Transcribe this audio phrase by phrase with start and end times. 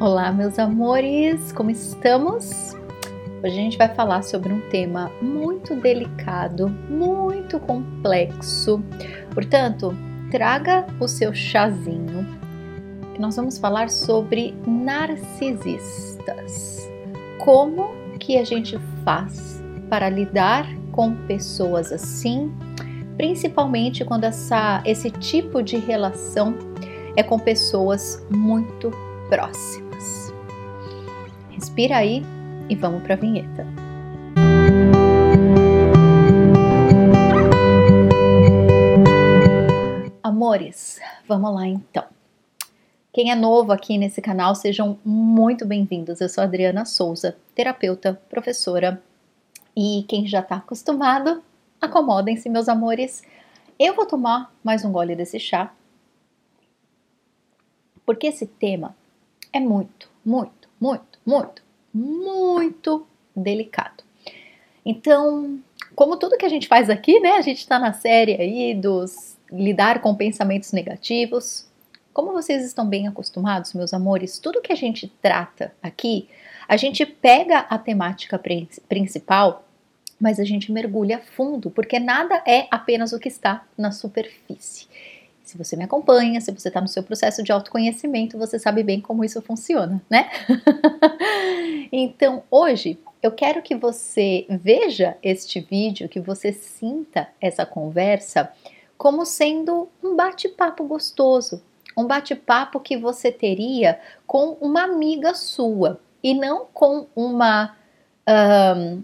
[0.00, 2.74] Olá, meus amores, como estamos?
[3.44, 8.82] Hoje a gente vai falar sobre um tema muito delicado, muito complexo.
[9.34, 9.94] Portanto,
[10.30, 12.26] traga o seu chazinho,
[13.18, 15.18] nós vamos falar sobre narcisistas.
[17.44, 22.50] Como que a gente faz para lidar com pessoas assim,
[23.18, 26.54] principalmente quando essa, esse tipo de relação
[27.14, 28.90] é com pessoas muito
[29.28, 29.89] próximas.
[31.60, 32.22] Respira aí
[32.70, 33.66] e vamos para a vinheta.
[40.22, 42.04] Amores, vamos lá então.
[43.12, 46.22] Quem é novo aqui nesse canal, sejam muito bem-vindos.
[46.22, 49.02] Eu sou Adriana Souza, terapeuta, professora.
[49.76, 51.42] E quem já está acostumado,
[51.78, 53.22] acomodem-se, meus amores.
[53.78, 55.74] Eu vou tomar mais um gole desse chá,
[58.06, 58.96] porque esse tema
[59.52, 64.02] é muito, muito, muito, muito, muito delicado.
[64.84, 65.60] Então,
[65.94, 67.32] como tudo que a gente faz aqui, né?
[67.32, 71.66] A gente está na série aí dos lidar com pensamentos negativos.
[72.12, 76.28] Como vocês estão bem acostumados, meus amores, tudo que a gente trata aqui,
[76.68, 78.40] a gente pega a temática
[78.88, 79.64] principal,
[80.20, 84.86] mas a gente mergulha fundo, porque nada é apenas o que está na superfície.
[85.50, 89.00] Se você me acompanha, se você está no seu processo de autoconhecimento, você sabe bem
[89.00, 90.30] como isso funciona, né?
[91.90, 98.48] então, hoje eu quero que você veja este vídeo, que você sinta essa conversa
[98.96, 101.60] como sendo um bate-papo gostoso,
[101.96, 103.98] um bate-papo que você teria
[104.28, 107.76] com uma amiga sua e não com uma
[108.76, 109.02] um,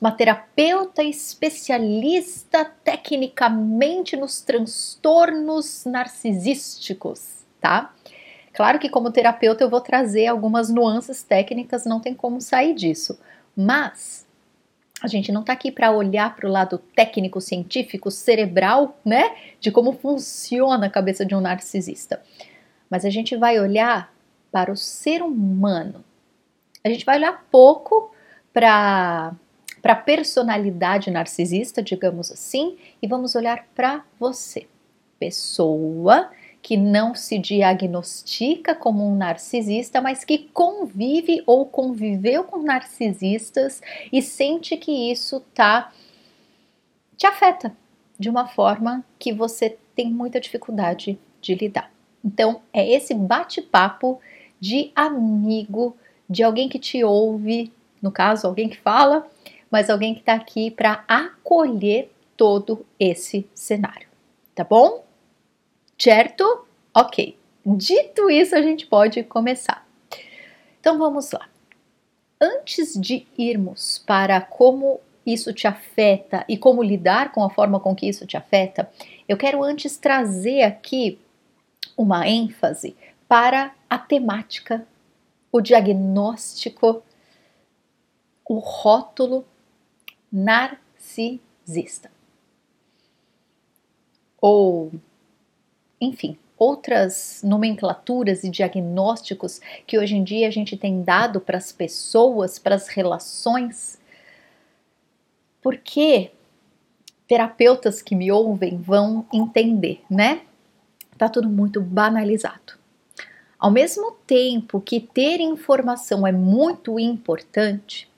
[0.00, 7.92] uma terapeuta especialista tecnicamente nos transtornos narcisísticos, tá?
[8.52, 13.18] Claro que como terapeuta eu vou trazer algumas nuances técnicas, não tem como sair disso.
[13.56, 14.24] Mas
[15.02, 19.36] a gente não está aqui para olhar para o lado técnico, científico, cerebral, né?
[19.60, 22.22] De como funciona a cabeça de um narcisista.
[22.88, 24.12] Mas a gente vai olhar
[24.50, 26.04] para o ser humano.
[26.82, 28.14] A gente vai olhar pouco
[28.54, 29.34] para
[29.86, 34.66] para a personalidade narcisista, digamos assim, e vamos olhar para você,
[35.16, 36.28] pessoa
[36.60, 43.80] que não se diagnostica como um narcisista, mas que convive ou conviveu com narcisistas
[44.12, 45.92] e sente que isso tá
[47.16, 47.72] te afeta
[48.18, 51.92] de uma forma que você tem muita dificuldade de lidar.
[52.24, 54.18] Então, é esse bate-papo
[54.58, 55.96] de amigo,
[56.28, 59.30] de alguém que te ouve, no caso, alguém que fala,
[59.76, 64.08] mas alguém que está aqui para acolher todo esse cenário,
[64.54, 65.04] tá bom?
[65.98, 66.66] Certo?
[66.94, 67.36] Ok.
[67.62, 69.86] Dito isso, a gente pode começar.
[70.80, 71.46] Então vamos lá.
[72.40, 77.94] Antes de irmos para como isso te afeta e como lidar com a forma com
[77.94, 78.90] que isso te afeta,
[79.28, 81.20] eu quero antes trazer aqui
[81.98, 82.96] uma ênfase
[83.28, 84.86] para a temática,
[85.52, 87.02] o diagnóstico,
[88.48, 89.44] o rótulo
[90.32, 92.10] narcisista.
[94.40, 94.92] Ou,
[96.00, 101.72] enfim, outras nomenclaturas e diagnósticos que hoje em dia a gente tem dado para as
[101.72, 103.98] pessoas, para as relações.
[105.60, 106.30] Porque
[107.26, 110.42] terapeutas que me ouvem vão entender, né?
[111.18, 112.74] Tá tudo muito banalizado.
[113.58, 118.08] Ao mesmo tempo que ter informação é muito importante,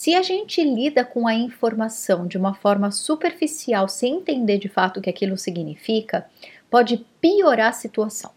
[0.00, 4.96] se a gente lida com a informação de uma forma superficial, sem entender de fato
[4.96, 6.26] o que aquilo significa,
[6.70, 8.30] pode piorar a situação,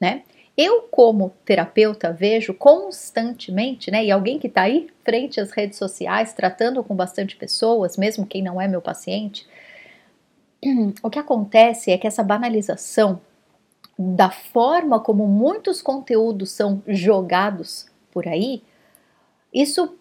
[0.00, 0.22] né?
[0.56, 4.02] Eu, como terapeuta, vejo constantemente, né?
[4.02, 8.40] E alguém que está aí frente às redes sociais, tratando com bastante pessoas, mesmo quem
[8.40, 9.46] não é meu paciente,
[11.02, 13.20] o que acontece é que essa banalização
[13.98, 18.62] da forma como muitos conteúdos são jogados por aí,
[19.52, 19.99] isso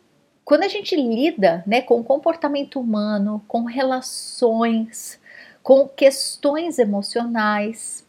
[0.49, 5.21] quando a gente lida né, com comportamento humano, com relações,
[5.61, 8.03] com questões emocionais,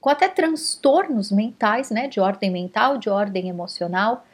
[0.00, 4.26] com até transtornos mentais, né, de ordem mental, de ordem emocional,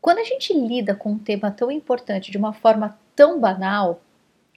[0.00, 4.00] quando a gente lida com um tema tão importante de uma forma tão banal,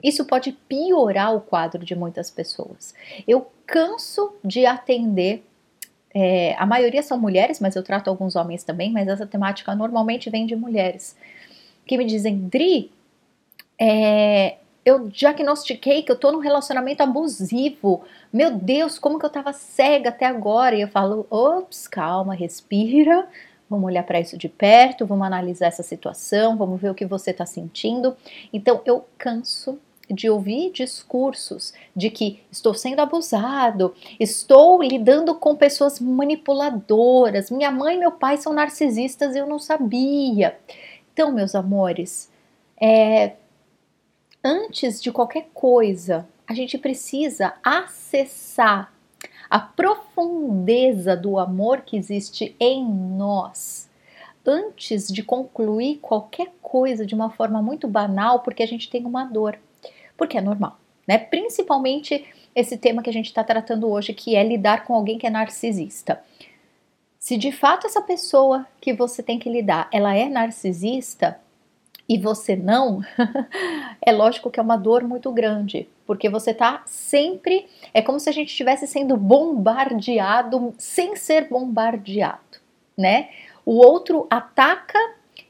[0.00, 2.94] isso pode piorar o quadro de muitas pessoas.
[3.26, 5.44] Eu canso de atender,
[6.14, 10.30] é, a maioria são mulheres, mas eu trato alguns homens também, mas essa temática normalmente
[10.30, 11.16] vem de mulheres
[11.86, 12.90] que me dizem, Dri,
[13.78, 18.02] é, eu diagnostiquei que eu tô num relacionamento abusivo.
[18.32, 20.76] Meu Deus, como que eu tava cega até agora?
[20.76, 23.28] E eu falo, ops, calma, respira,
[23.72, 27.30] Vamos olhar para isso de perto, vamos analisar essa situação, vamos ver o que você
[27.30, 28.14] está sentindo.
[28.52, 29.78] Então, eu canso
[30.10, 37.96] de ouvir discursos de que estou sendo abusado, estou lidando com pessoas manipuladoras, minha mãe
[37.96, 40.54] e meu pai são narcisistas e eu não sabia.
[41.12, 42.30] Então, meus amores,
[42.80, 43.36] é,
[44.42, 48.92] antes de qualquer coisa, a gente precisa acessar
[49.48, 53.90] a profundeza do amor que existe em nós
[54.44, 59.24] antes de concluir qualquer coisa de uma forma muito banal, porque a gente tem uma
[59.24, 59.58] dor
[60.16, 61.18] porque é normal, né?
[61.18, 62.24] Principalmente
[62.54, 65.30] esse tema que a gente está tratando hoje, que é lidar com alguém que é
[65.30, 66.22] narcisista.
[67.22, 71.38] Se de fato essa pessoa que você tem que lidar, ela é narcisista
[72.08, 73.00] e você não,
[74.02, 78.28] é lógico que é uma dor muito grande, porque você tá sempre, é como se
[78.28, 82.58] a gente estivesse sendo bombardeado sem ser bombardeado,
[82.98, 83.28] né?
[83.64, 84.98] O outro ataca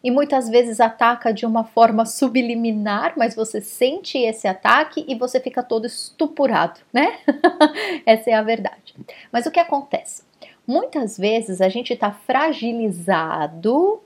[0.04, 5.40] e muitas vezes ataca de uma forma subliminar, mas você sente esse ataque e você
[5.40, 7.18] fica todo estupurado, né?
[8.04, 8.94] Essa é a verdade.
[9.32, 10.30] Mas o que acontece?
[10.66, 14.00] Muitas vezes a gente está fragilizado,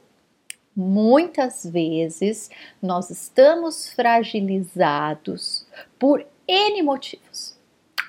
[0.75, 2.51] muitas vezes
[2.83, 5.67] nós estamos fragilizados
[5.99, 7.57] por N motivos.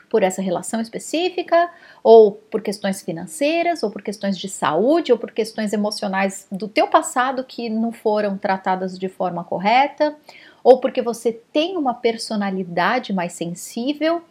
[0.10, 1.70] Por essa relação específica,
[2.02, 6.88] ou por questões financeiras, ou por questões de saúde, ou por questões emocionais do teu
[6.88, 10.16] passado que não foram tratadas de forma correta,
[10.64, 14.22] ou porque você tem uma personalidade mais sensível,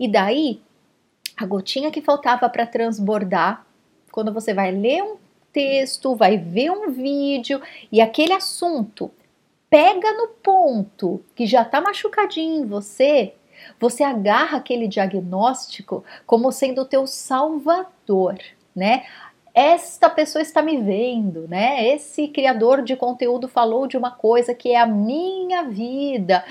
[0.00, 0.60] e daí
[1.40, 3.64] a gotinha que faltava para transbordar,
[4.12, 5.16] quando você vai ler um
[5.50, 9.10] texto, vai ver um vídeo e aquele assunto
[9.70, 13.32] pega no ponto que já está machucadinho em você,
[13.78, 18.38] você agarra aquele diagnóstico como sendo o teu salvador,
[18.76, 19.06] né?
[19.52, 21.86] Esta pessoa está me vendo, né?
[21.94, 26.44] Esse criador de conteúdo falou de uma coisa que é a minha vida.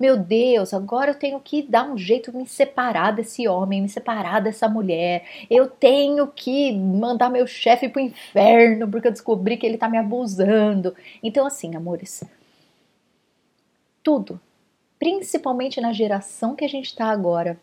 [0.00, 3.88] meu Deus, agora eu tenho que dar um jeito de me separar desse homem, me
[3.88, 5.24] separar dessa mulher.
[5.50, 9.98] Eu tenho que mandar meu chefe pro inferno porque eu descobri que ele tá me
[9.98, 10.94] abusando.
[11.22, 12.22] Então, assim, amores,
[14.02, 14.40] tudo
[15.04, 17.58] principalmente na geração que a gente está agora,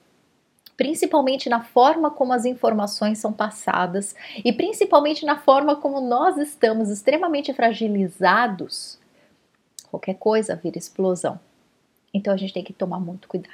[0.82, 6.90] principalmente na forma como as informações são passadas e principalmente na forma como nós estamos
[6.90, 8.98] extremamente fragilizados,
[9.92, 11.40] qualquer coisa vira explosão.
[12.12, 13.54] Então a gente tem que tomar muito cuidado.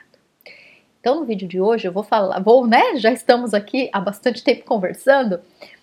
[1.01, 2.95] Então no vídeo de hoje eu vou falar, vou, né?
[2.95, 5.41] Já estamos aqui há bastante tempo conversando,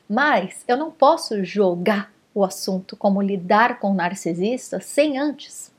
[0.08, 5.70] mas eu não posso jogar o assunto como lidar com narcisistas sem antes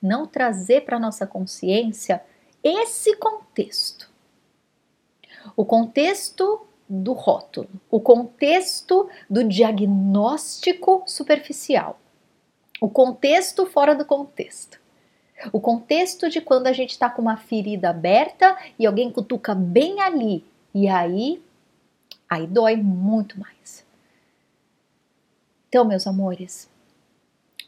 [0.00, 2.22] não trazer para nossa consciência
[2.64, 4.07] esse contexto.
[5.56, 11.98] O contexto do rótulo, o contexto do diagnóstico superficial,
[12.80, 14.80] o contexto fora do contexto.
[15.52, 20.00] O contexto de quando a gente está com uma ferida aberta e alguém cutuca bem
[20.00, 21.42] ali, e aí,
[22.28, 23.84] aí dói muito mais.
[25.68, 26.68] Então, meus amores,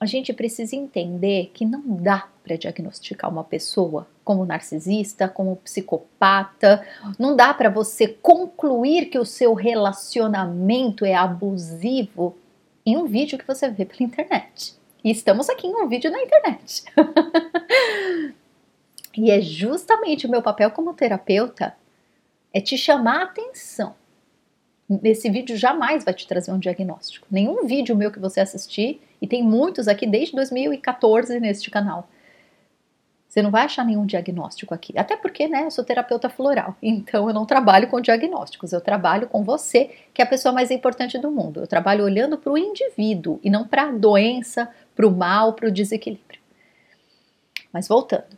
[0.01, 6.87] a gente precisa entender que não dá para diagnosticar uma pessoa como narcisista, como psicopata,
[7.19, 12.39] não dá para você concluir que o seu relacionamento é abusivo
[12.87, 14.77] em um vídeo que você vê pela internet.
[15.03, 16.85] E estamos aqui em um vídeo na internet.
[19.19, 21.75] e é justamente o meu papel como terapeuta
[22.55, 23.97] é te chamar a atenção
[25.05, 27.27] esse vídeo jamais vai te trazer um diagnóstico.
[27.31, 32.09] Nenhum vídeo meu que você assistir, e tem muitos aqui desde 2014 neste canal,
[33.31, 34.93] você não vai achar nenhum diagnóstico aqui.
[34.99, 39.29] Até porque, né, eu sou terapeuta floral, então eu não trabalho com diagnósticos, eu trabalho
[39.29, 41.61] com você, que é a pessoa mais importante do mundo.
[41.61, 45.69] Eu trabalho olhando para o indivíduo e não para a doença, para o mal, para
[45.69, 46.41] o desequilíbrio.
[47.73, 48.37] Mas voltando.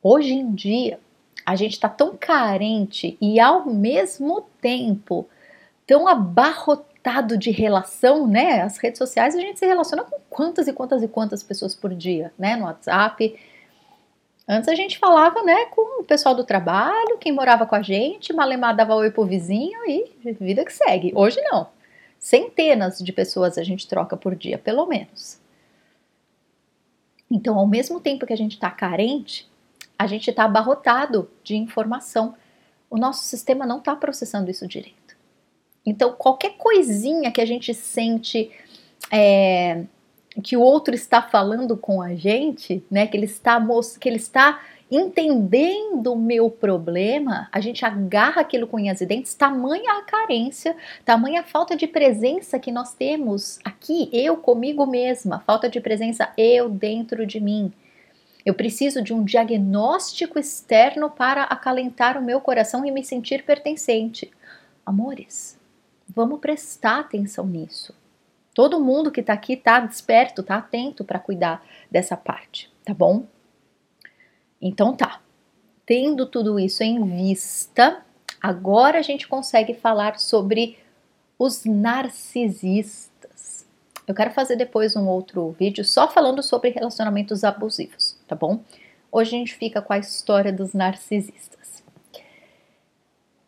[0.00, 1.00] Hoje em dia,
[1.44, 5.28] a gente está tão carente e ao mesmo tempo
[5.84, 6.91] tão abarrotado
[7.36, 8.62] de relação, né?
[8.62, 11.94] As redes sociais a gente se relaciona com quantas e quantas e quantas pessoas por
[11.94, 12.56] dia, né?
[12.56, 13.36] No WhatsApp.
[14.48, 18.32] Antes a gente falava, né, com o pessoal do trabalho, quem morava com a gente,
[18.32, 21.12] malemar dava oi pro vizinho e vida que segue.
[21.14, 21.68] Hoje não.
[22.18, 25.40] Centenas de pessoas a gente troca por dia, pelo menos.
[27.30, 29.50] Então, ao mesmo tempo que a gente está carente,
[29.98, 32.34] a gente está abarrotado de informação.
[32.90, 35.01] O nosso sistema não está processando isso direito.
[35.84, 38.50] Então, qualquer coisinha que a gente sente
[39.10, 39.84] é,
[40.42, 43.60] que o outro está falando com a gente, né, que ele está
[44.00, 44.60] que ele está
[44.90, 50.76] entendendo o meu problema, a gente agarra aquilo com unhas e dentes, tamanha a carência,
[51.02, 56.30] tamanha a falta de presença que nós temos aqui, eu comigo mesma, falta de presença
[56.36, 57.72] eu dentro de mim.
[58.44, 64.30] Eu preciso de um diagnóstico externo para acalentar o meu coração e me sentir pertencente.
[64.84, 65.58] Amores,
[66.08, 67.94] vamos prestar atenção nisso.
[68.54, 73.24] Todo mundo que está aqui está desperto, está atento para cuidar dessa parte, tá bom?
[74.60, 75.20] Então tá.
[75.84, 78.02] Tendo tudo isso em vista,
[78.40, 80.78] agora a gente consegue falar sobre
[81.38, 83.66] os narcisistas.
[84.06, 88.60] Eu quero fazer depois um outro vídeo só falando sobre relacionamentos abusivos, tá bom?
[89.10, 91.82] Hoje a gente fica com a história dos narcisistas.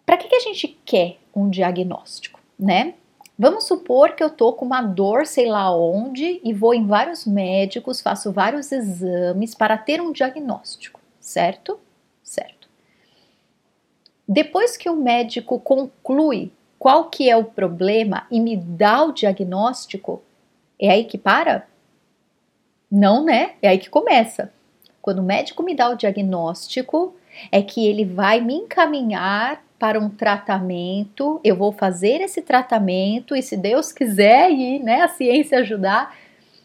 [0.05, 2.95] Para que, que a gente quer um diagnóstico, né?
[3.39, 7.27] Vamos supor que eu tô com uma dor, sei lá onde, e vou em vários
[7.27, 11.81] médicos, faço vários exames para ter um diagnóstico certo?
[12.23, 12.69] Certo.
[14.29, 20.23] Depois que o médico conclui qual que é o problema e me dá o diagnóstico,
[20.79, 21.67] é aí que para?
[22.91, 23.55] Não, né?
[23.63, 24.53] É aí que começa.
[25.01, 27.17] Quando o médico me dá o diagnóstico,
[27.51, 33.43] é que ele vai me encaminhar para um tratamento, eu vou fazer esse tratamento e
[33.43, 36.17] se Deus quiser e né, a ciência ajudar,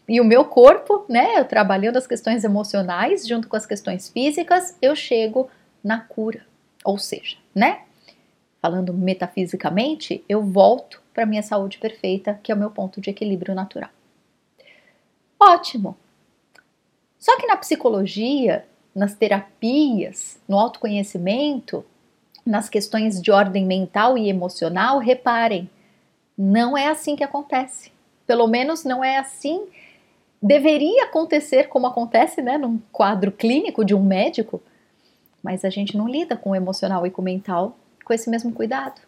[0.08, 4.76] e o meu corpo, né, eu trabalhando as questões emocionais junto com as questões físicas,
[4.80, 5.48] eu chego
[5.84, 6.44] na cura.
[6.84, 7.82] Ou seja, né,
[8.60, 13.54] falando metafisicamente, eu volto para minha saúde perfeita, que é o meu ponto de equilíbrio
[13.54, 13.90] natural.
[15.38, 15.96] Ótimo.
[17.18, 21.84] Só que na psicologia, nas terapias, no autoconhecimento,
[22.44, 25.68] nas questões de ordem mental e emocional, reparem,
[26.36, 27.92] não é assim que acontece.
[28.26, 29.66] Pelo menos não é assim
[30.42, 34.62] deveria acontecer como acontece, né, num quadro clínico de um médico,
[35.42, 38.52] mas a gente não lida com o emocional e com o mental com esse mesmo
[38.52, 39.00] cuidado.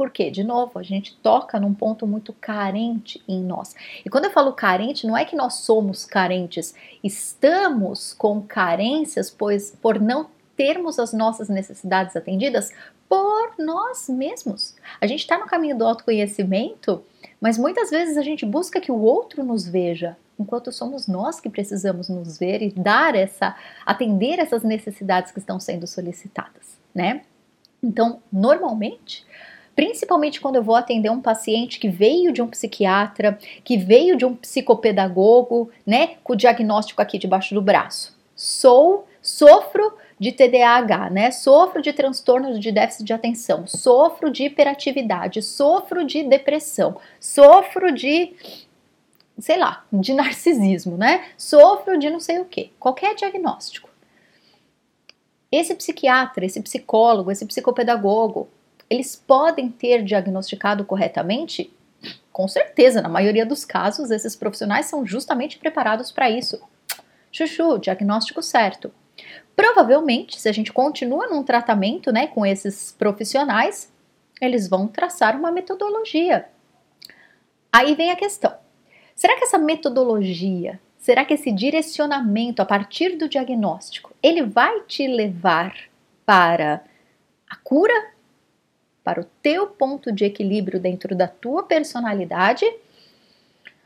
[0.00, 0.30] Por quê?
[0.30, 3.76] De novo, a gente toca num ponto muito carente em nós.
[4.02, 9.76] E quando eu falo carente, não é que nós somos carentes, estamos com carências, pois
[9.82, 12.72] por não termos as nossas necessidades atendidas
[13.10, 14.74] por nós mesmos.
[14.98, 17.04] A gente está no caminho do autoconhecimento,
[17.38, 21.50] mas muitas vezes a gente busca que o outro nos veja, enquanto somos nós que
[21.50, 23.54] precisamos nos ver e dar essa,
[23.84, 27.20] atender essas necessidades que estão sendo solicitadas, né?
[27.82, 29.26] Então, normalmente,
[29.80, 34.26] principalmente quando eu vou atender um paciente que veio de um psiquiatra, que veio de
[34.26, 38.14] um psicopedagogo, né, com o diagnóstico aqui debaixo do braço.
[38.36, 41.30] Sou, sofro de TDAH, né?
[41.30, 48.34] Sofro de transtornos de déficit de atenção, sofro de hiperatividade, sofro de depressão, sofro de
[49.38, 51.24] sei lá, de narcisismo, né?
[51.38, 53.88] Sofro de não sei o que, qualquer diagnóstico.
[55.50, 58.46] Esse psiquiatra, esse psicólogo, esse psicopedagogo,
[58.90, 61.72] eles podem ter diagnosticado corretamente?
[62.32, 66.60] Com certeza, na maioria dos casos, esses profissionais são justamente preparados para isso.
[67.30, 68.92] Chuchu, diagnóstico certo.
[69.54, 73.92] Provavelmente, se a gente continua num tratamento né, com esses profissionais,
[74.40, 76.46] eles vão traçar uma metodologia.
[77.72, 78.54] Aí vem a questão:
[79.14, 85.06] Será que essa metodologia, será que esse direcionamento a partir do diagnóstico, ele vai te
[85.06, 85.76] levar
[86.24, 86.82] para
[87.48, 88.12] a cura,
[89.10, 92.64] para o teu ponto de equilíbrio dentro da tua personalidade?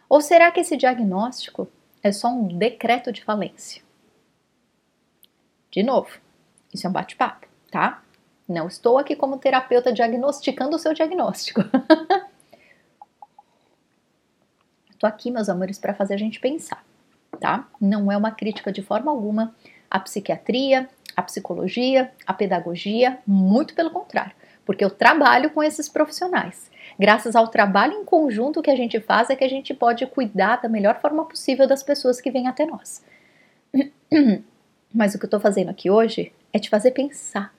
[0.06, 1.66] Ou será que esse diagnóstico
[2.02, 3.82] é só um decreto de falência?
[5.70, 6.18] De novo,
[6.74, 8.02] isso é um bate-papo, tá?
[8.46, 11.62] Não estou aqui como terapeuta diagnosticando o seu diagnóstico.
[15.00, 16.84] Tô aqui, meus amores, para fazer a gente pensar,
[17.40, 17.66] tá?
[17.80, 19.54] Não é uma crítica de forma alguma
[19.90, 26.70] à psiquiatria, à psicologia, à pedagogia, muito pelo contrário, porque eu trabalho com esses profissionais.
[26.98, 30.60] Graças ao trabalho em conjunto que a gente faz é que a gente pode cuidar
[30.60, 33.04] da melhor forma possível das pessoas que vêm até nós.
[34.94, 37.52] Mas o que eu tô fazendo aqui hoje é te fazer pensar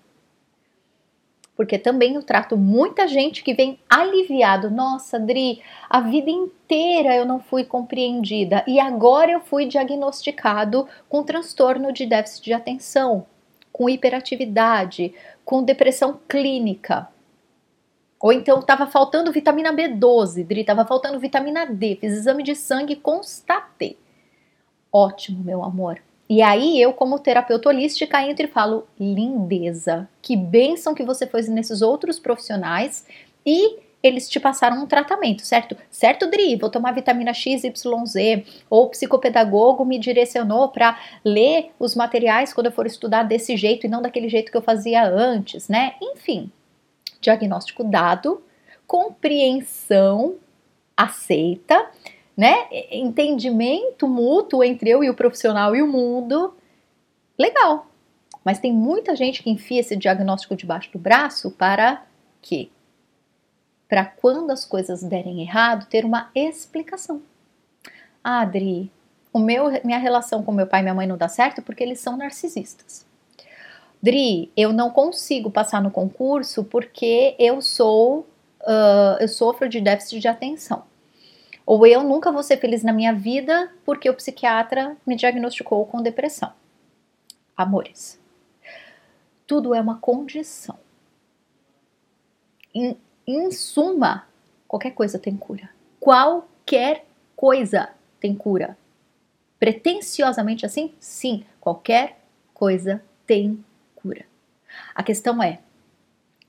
[1.55, 4.69] porque também eu trato muita gente que vem aliviado.
[4.69, 11.23] Nossa, Dri, a vida inteira eu não fui compreendida e agora eu fui diagnosticado com
[11.23, 13.25] transtorno de déficit de atenção,
[13.71, 15.13] com hiperatividade,
[15.45, 17.07] com depressão clínica.
[18.19, 22.93] Ou então estava faltando vitamina B12, Dri, estava faltando vitamina D, fiz exame de sangue
[22.93, 23.97] e constatei.
[24.91, 26.01] Ótimo, meu amor.
[26.27, 31.43] E aí eu, como terapeuta holística, entro e falo: lindeza, que bênção que você foi
[31.43, 33.05] nesses outros profissionais
[33.45, 35.75] e eles te passaram um tratamento, certo?
[35.89, 41.71] Certo, Dri, vou tomar vitamina X, Y, Z, ou o psicopedagogo me direcionou para ler
[41.79, 45.07] os materiais quando eu for estudar desse jeito e não daquele jeito que eu fazia
[45.07, 45.95] antes, né?
[46.01, 46.51] Enfim,
[47.19, 48.43] diagnóstico dado,
[48.85, 50.35] compreensão
[50.95, 51.89] aceita,
[52.37, 52.67] né?
[52.91, 56.53] Entendimento mútuo entre eu e o profissional e o mundo.
[57.37, 57.87] Legal.
[58.43, 62.05] Mas tem muita gente que enfia esse diagnóstico debaixo do braço para
[62.41, 62.69] quê?
[63.87, 67.21] Para quando as coisas derem errado, ter uma explicação.
[68.23, 68.91] Ah, Adri,
[69.31, 71.99] o meu, minha relação com meu pai e minha mãe não dá certo porque eles
[71.99, 73.05] são narcisistas.
[74.01, 78.19] Dri, eu não consigo passar no concurso porque eu sou,
[78.61, 80.83] uh, eu sofro de déficit de atenção.
[81.65, 86.01] Ou eu nunca vou ser feliz na minha vida porque o psiquiatra me diagnosticou com
[86.01, 86.53] depressão.
[87.57, 88.19] Amores,
[89.47, 90.77] tudo é uma condição.
[93.27, 94.27] Em suma,
[94.67, 95.69] qualquer coisa tem cura.
[95.99, 97.05] Qualquer
[97.35, 97.89] coisa
[98.19, 98.77] tem cura.
[99.59, 100.93] Pretenciosamente assim?
[100.99, 102.19] Sim, qualquer
[102.53, 103.63] coisa tem
[103.95, 104.25] cura.
[104.93, 105.59] A questão é: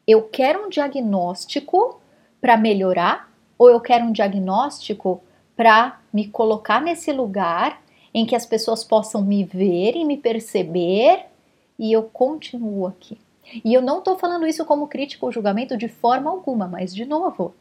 [0.06, 2.00] eu quero um diagnóstico
[2.40, 5.22] para melhorar ou eu quero um diagnóstico
[5.56, 11.26] para me colocar nesse lugar em que as pessoas possam me ver e me perceber
[11.78, 13.18] e eu continuo aqui.
[13.64, 17.04] E eu não estou falando isso como crítica ou julgamento de forma alguma, mas de
[17.04, 17.54] novo,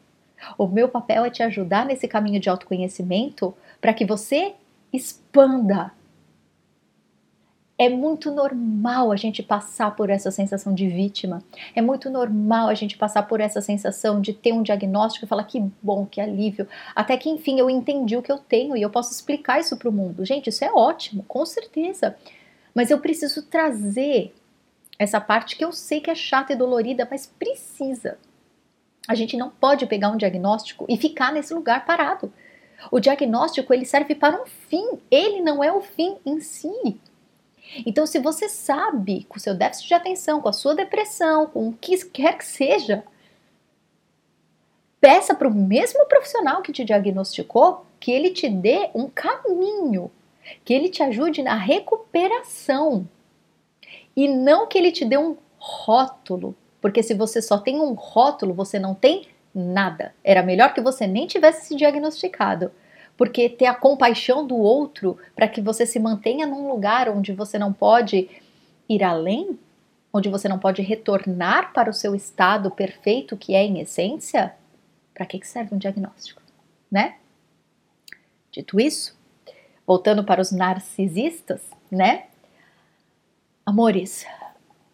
[0.58, 4.54] o meu papel é te ajudar nesse caminho de autoconhecimento para que você
[4.92, 5.92] expanda.
[7.78, 11.42] É muito normal a gente passar por essa sensação de vítima.
[11.74, 15.44] É muito normal a gente passar por essa sensação de ter um diagnóstico e falar
[15.44, 16.66] que bom, que alívio.
[16.94, 19.90] Até que enfim eu entendi o que eu tenho e eu posso explicar isso para
[19.90, 20.24] o mundo.
[20.24, 22.16] Gente, isso é ótimo, com certeza.
[22.74, 24.34] Mas eu preciso trazer
[24.98, 28.18] essa parte que eu sei que é chata e dolorida, mas precisa.
[29.06, 32.32] A gente não pode pegar um diagnóstico e ficar nesse lugar parado.
[32.90, 37.00] O diagnóstico ele serve para um fim, ele não é o fim em si.
[37.84, 41.68] Então, se você sabe com o seu déficit de atenção, com a sua depressão, com
[41.68, 43.04] o que quer que seja,
[45.00, 50.10] peça para o mesmo profissional que te diagnosticou que ele te dê um caminho
[50.64, 53.08] que ele te ajude na recuperação
[54.16, 58.54] e não que ele te dê um rótulo, porque se você só tem um rótulo,
[58.54, 60.14] você não tem nada.
[60.24, 62.70] Era melhor que você nem tivesse se diagnosticado,
[63.16, 67.58] porque ter a compaixão do outro para que você se mantenha num lugar onde você
[67.58, 68.28] não pode
[68.88, 69.58] ir além,
[70.12, 74.54] onde você não pode retornar para o seu estado perfeito que é em essência,
[75.12, 76.40] para que serve um diagnóstico,
[76.90, 77.16] né?
[78.50, 79.18] Dito isso,
[79.86, 82.24] voltando para os narcisistas, né?
[83.68, 84.24] Amores,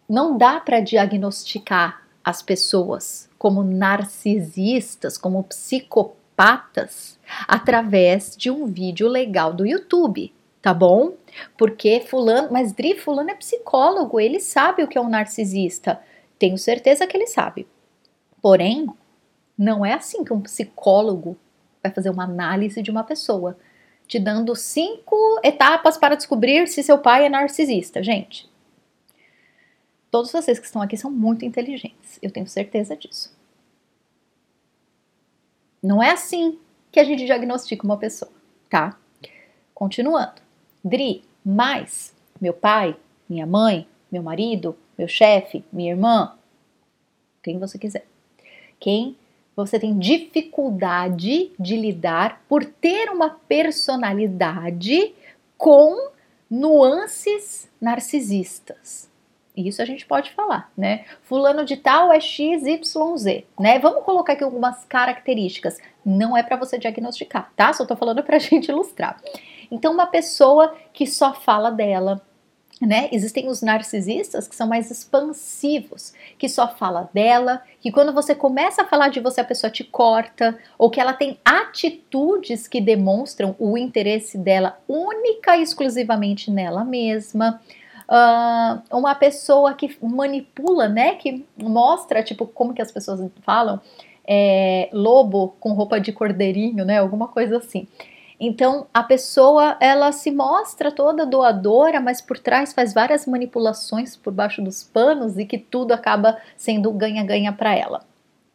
[0.09, 9.53] não dá para diagnosticar as pessoas como narcisistas, como psicopatas, através de um vídeo legal
[9.53, 11.13] do YouTube, tá bom?
[11.55, 16.01] Porque fulano, mas Dri, fulano é psicólogo, ele sabe o que é um narcisista.
[16.39, 17.67] Tenho certeza que ele sabe.
[18.41, 18.87] Porém,
[19.55, 21.37] não é assim que um psicólogo
[21.83, 23.55] vai fazer uma análise de uma pessoa
[24.07, 28.01] te dando cinco etapas para descobrir se seu pai é narcisista.
[28.01, 28.51] Gente,
[30.13, 33.35] todos vocês que estão aqui são muito inteligentes, eu tenho certeza disso.
[35.81, 36.59] Não é assim
[36.91, 38.31] que a gente diagnostica uma pessoa,
[38.69, 38.95] tá?
[39.73, 40.39] Continuando.
[40.83, 42.95] Dri, mais meu pai,
[43.27, 46.37] minha mãe, meu marido, meu chefe, minha irmã,
[47.41, 48.05] quem você quiser.
[48.79, 49.17] Quem
[49.55, 55.11] você tem dificuldade de lidar por ter uma personalidade
[55.57, 56.11] com
[56.47, 59.11] nuances narcisistas.
[59.55, 61.05] Isso a gente pode falar, né?
[61.21, 63.77] Fulano de tal é XYZ, né?
[63.79, 65.77] Vamos colocar aqui algumas características.
[66.03, 67.71] Não é para você diagnosticar, tá?
[67.71, 69.21] Só tô falando pra gente ilustrar.
[69.69, 72.21] Então, uma pessoa que só fala dela,
[72.81, 73.09] né?
[73.11, 78.81] Existem os narcisistas que são mais expansivos, que só fala dela, que quando você começa
[78.81, 83.55] a falar de você, a pessoa te corta, ou que ela tem atitudes que demonstram
[83.59, 87.61] o interesse dela única e exclusivamente nela mesma.
[88.09, 91.15] Uh, uma pessoa que manipula, né?
[91.15, 93.79] Que mostra, tipo, como que as pessoas falam,
[94.27, 96.99] é, lobo com roupa de cordeirinho, né?
[96.99, 97.87] Alguma coisa assim.
[98.39, 104.33] Então a pessoa ela se mostra toda doadora, mas por trás faz várias manipulações por
[104.33, 108.01] baixo dos panos e que tudo acaba sendo ganha-ganha para ela.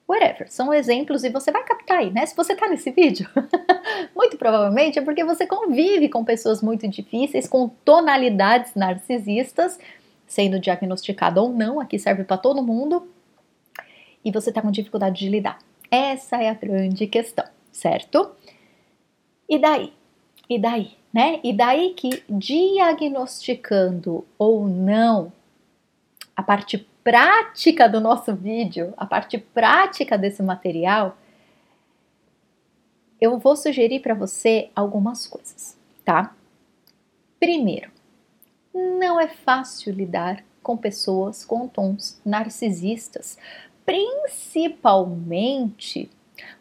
[0.09, 2.25] Whatever, são exemplos e você vai captar aí, né?
[2.25, 3.29] Se você tá nesse vídeo,
[4.17, 9.79] muito provavelmente é porque você convive com pessoas muito difíceis, com tonalidades narcisistas,
[10.27, 13.07] sendo diagnosticado ou não, aqui serve para todo mundo,
[14.25, 15.59] e você tá com dificuldade de lidar.
[15.91, 18.31] Essa é a grande questão, certo?
[19.47, 19.93] E daí?
[20.49, 21.39] E daí, né?
[21.45, 25.31] E daí que diagnosticando ou não
[26.35, 31.17] a parte prática do nosso vídeo, a parte prática desse material,
[33.19, 36.37] eu vou sugerir para você algumas coisas, tá?
[37.41, 37.91] Primeiro,
[38.75, 43.39] não é fácil lidar com pessoas com tons narcisistas,
[43.87, 46.11] principalmente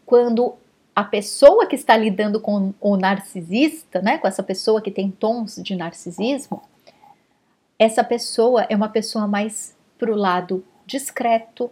[0.05, 0.55] quando
[0.95, 5.57] a pessoa que está lidando com o narcisista, né, com essa pessoa que tem tons
[5.57, 6.63] de narcisismo,
[7.77, 11.69] essa pessoa é uma pessoa mais para o lado discreto,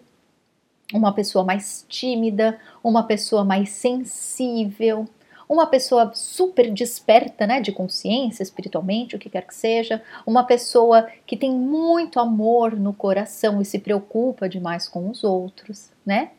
[0.93, 5.07] uma pessoa mais tímida, uma pessoa mais sensível,
[5.47, 11.07] uma pessoa super desperta, né, de consciência espiritualmente, o que quer que seja, uma pessoa
[11.25, 16.31] que tem muito amor no coração e se preocupa demais com os outros, né?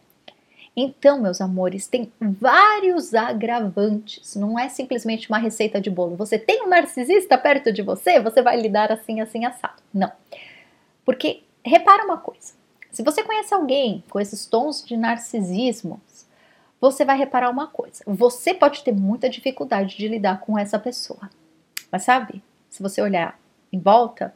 [0.78, 6.16] Então, meus amores, tem vários agravantes, não é simplesmente uma receita de bolo.
[6.16, 9.82] Você tem um narcisista perto de você, você vai lidar assim, assim, assado.
[9.94, 10.12] Não.
[11.02, 12.54] Porque, repara uma coisa:
[12.90, 16.00] se você conhece alguém com esses tons de narcisismo,
[16.80, 21.30] você vai reparar uma coisa: você pode ter muita dificuldade de lidar com essa pessoa.
[21.90, 23.38] Mas sabe, se você olhar
[23.72, 24.32] em volta,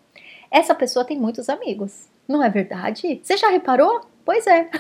[0.51, 2.09] essa pessoa tem muitos amigos.
[2.27, 3.21] Não é verdade?
[3.23, 4.03] Você já reparou?
[4.25, 4.71] Pois é.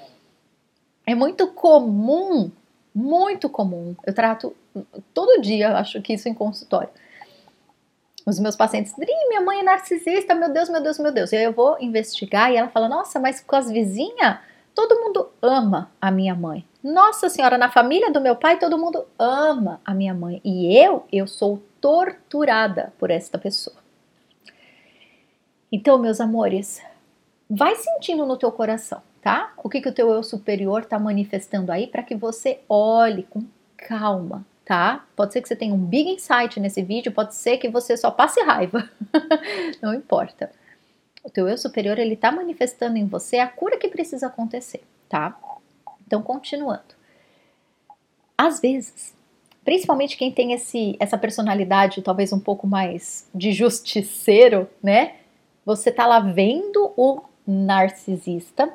[1.06, 2.50] é muito comum,
[2.94, 3.94] muito comum.
[4.06, 4.54] Eu trato
[5.12, 6.90] todo dia, acho que isso em consultório.
[8.30, 11.32] Os meus pacientes, minha mãe é narcisista, meu Deus, meu Deus, meu Deus.
[11.32, 14.38] E aí eu vou investigar e ela fala, nossa, mas com as vizinhas
[14.74, 16.64] Todo mundo ama a minha mãe.
[16.82, 20.40] Nossa Senhora, na família do meu pai, todo mundo ama a minha mãe.
[20.44, 23.76] E eu, eu sou torturada por esta pessoa.
[25.72, 26.82] Então, meus amores,
[27.48, 29.52] vai sentindo no teu coração, tá?
[29.62, 33.44] O que, que o teu eu superior está manifestando aí para que você olhe com
[33.76, 35.04] calma, tá?
[35.16, 38.08] Pode ser que você tenha um big insight nesse vídeo, pode ser que você só
[38.08, 38.88] passe raiva.
[39.82, 40.48] Não importa
[41.24, 45.36] o teu eu superior ele está manifestando em você a cura que precisa acontecer, tá?
[46.06, 46.94] Então, continuando.
[48.38, 49.12] Às vezes,
[49.64, 55.16] principalmente quem tem esse, essa personalidade talvez um pouco mais de justiceiro, né?
[55.66, 58.72] Você tá lá vendo o narcisista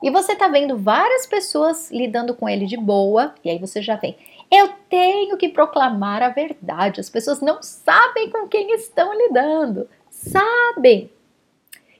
[0.00, 3.96] e você tá vendo várias pessoas lidando com ele de boa, e aí você já
[3.96, 4.16] vem.
[4.50, 7.00] Eu tenho que proclamar a verdade.
[7.00, 9.88] As pessoas não sabem com quem estão lidando.
[10.10, 11.10] Sabem,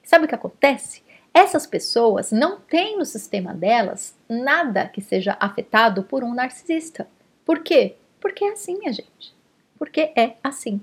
[0.08, 1.02] Sabe o que acontece?
[1.34, 7.06] Essas pessoas não têm no sistema delas nada que seja afetado por um narcisista.
[7.44, 7.96] Por quê?
[8.18, 9.34] Porque é assim, minha gente.
[9.78, 10.80] Porque é assim.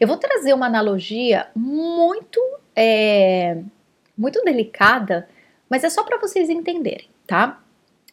[0.00, 2.40] Eu vou trazer uma analogia muito,
[2.74, 3.62] é,
[4.18, 5.28] muito delicada,
[5.70, 7.62] mas é só para vocês entenderem, tá?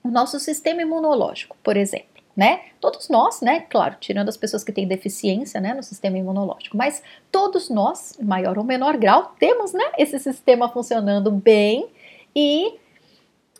[0.03, 2.61] O nosso sistema imunológico, por exemplo né?
[2.79, 3.61] Todos nós, né?
[3.69, 8.57] Claro, tirando as pessoas que têm deficiência, né, no sistema imunológico, mas todos nós, maior
[8.57, 11.87] ou menor grau, temos, né, esse sistema funcionando bem
[12.35, 12.79] e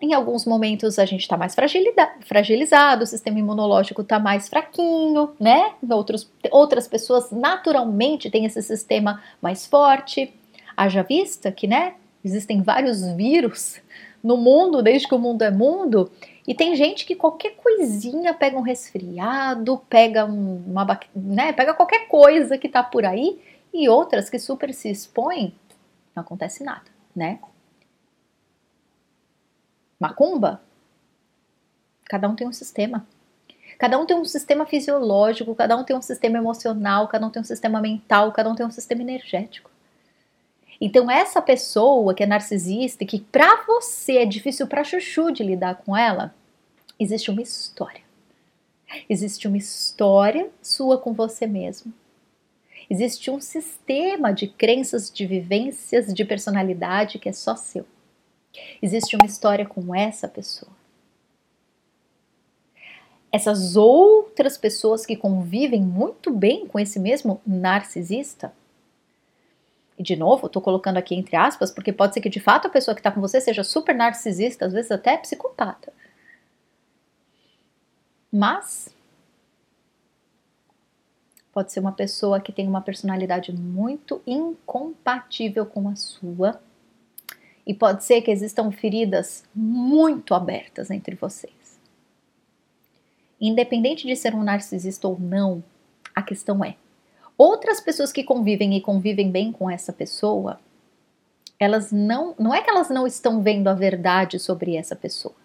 [0.01, 5.75] em alguns momentos a gente está mais fragilizado, o sistema imunológico está mais fraquinho, né?
[5.89, 10.33] Outros, outras pessoas naturalmente têm esse sistema mais forte.
[10.75, 13.79] Haja vista que, né, existem vários vírus
[14.21, 16.12] no mundo, desde que o mundo é mundo,
[16.45, 22.58] e tem gente que qualquer coisinha pega um resfriado, pega uma né, pega qualquer coisa
[22.58, 23.41] que tá por aí,
[23.73, 25.56] e outras que super se expõem,
[26.15, 27.39] não acontece nada, né?
[29.99, 30.62] Macumba?
[32.06, 33.08] Cada um tem um sistema.
[33.79, 37.41] Cada um tem um sistema fisiológico, cada um tem um sistema emocional, cada um tem
[37.41, 39.71] um sistema mental, cada um tem um sistema energético.
[40.79, 45.75] Então, essa pessoa que é narcisista que para você é difícil para chuchu de lidar
[45.75, 46.33] com ela,
[46.99, 48.01] existe uma história.
[49.09, 51.93] Existe uma história sua com você mesmo.
[52.89, 57.86] Existe um sistema de crenças, de vivências, de personalidade que é só seu.
[58.81, 60.71] Existe uma história com essa pessoa.
[63.31, 68.53] Essas outras pessoas que convivem muito bem com esse mesmo narcisista
[70.03, 72.93] de novo, estou colocando aqui entre aspas, porque pode ser que de fato a pessoa
[72.93, 75.91] que está com você seja super narcisista, às vezes até psicopata.
[78.31, 78.93] Mas
[81.53, 86.59] pode ser uma pessoa que tem uma personalidade muito incompatível com a sua.
[87.65, 91.79] E pode ser que existam feridas muito abertas entre vocês.
[93.39, 95.63] Independente de ser um narcisista ou não,
[96.13, 96.75] a questão é:
[97.37, 100.59] Outras pessoas que convivem e convivem bem com essa pessoa,
[101.59, 105.35] elas não, não é que elas não estão vendo a verdade sobre essa pessoa,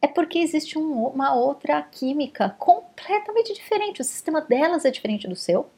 [0.00, 4.00] é porque existe um, uma outra química completamente diferente.
[4.00, 5.70] O sistema delas é diferente do seu.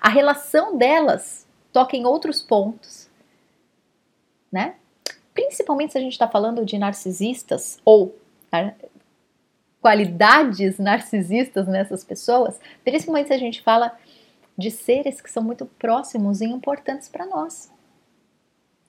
[0.00, 3.10] A relação delas toca em outros pontos,
[4.50, 4.76] né?
[5.34, 8.16] Principalmente se a gente está falando de narcisistas ou
[8.52, 8.74] né,
[9.86, 13.96] qualidades narcisistas nessas pessoas, principalmente se a gente fala
[14.58, 17.70] de seres que são muito próximos e importantes para nós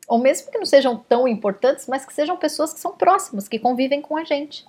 [0.08, 3.60] ou mesmo que não sejam tão importantes, mas que sejam pessoas que são próximas, que
[3.60, 4.66] convivem com a gente.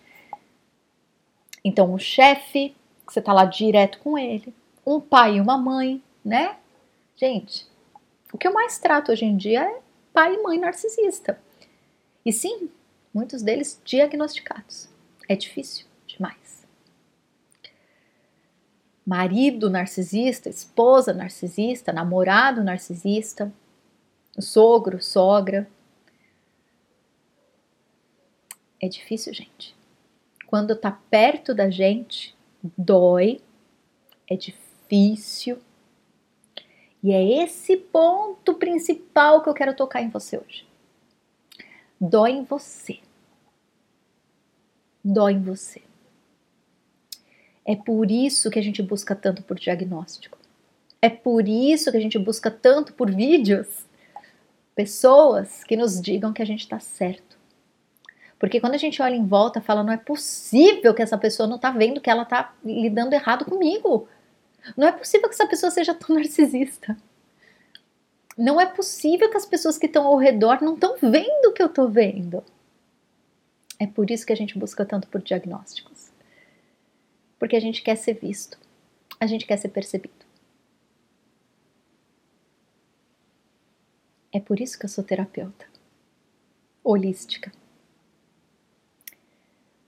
[1.65, 2.75] Então, um chefe,
[3.07, 4.53] que você está lá direto com ele,
[4.85, 6.57] um pai e uma mãe, né?
[7.15, 7.67] Gente,
[8.33, 9.81] o que eu mais trato hoje em dia é
[10.13, 11.41] pai e mãe narcisista.
[12.27, 12.69] E sim,
[13.15, 14.89] muitos deles diagnosticados.
[15.29, 16.67] É difícil demais.
[19.09, 23.51] Marido narcisista, esposa narcisista, namorado narcisista,
[24.39, 25.67] sogro, sogra.
[28.79, 29.75] É difícil, gente.
[30.47, 32.37] Quando tá perto da gente,
[32.77, 33.41] dói,
[34.29, 35.59] é difícil.
[37.03, 40.69] E é esse ponto principal que eu quero tocar em você hoje.
[41.99, 43.01] Dói em você.
[45.03, 45.88] Dói em você.
[47.69, 50.39] É por isso que a gente busca tanto por diagnóstico.
[51.03, 53.85] É por isso que a gente busca tanto por vídeos
[54.75, 57.37] pessoas que nos digam que a gente está certo.
[58.39, 61.57] Porque quando a gente olha em volta, fala, não é possível que essa pessoa não
[61.57, 64.09] está vendo que ela está lidando errado comigo.
[64.75, 66.97] Não é possível que essa pessoa seja tão narcisista.
[68.35, 71.63] Não é possível que as pessoas que estão ao redor não estão vendo o que
[71.63, 72.43] eu estou vendo.
[73.79, 76.08] É por isso que a gente busca tanto por diagnósticos.
[77.39, 78.59] Porque a gente quer ser visto.
[79.21, 80.27] A gente quer ser percebido.
[84.33, 85.67] É por isso que eu sou terapeuta
[86.85, 87.53] holística.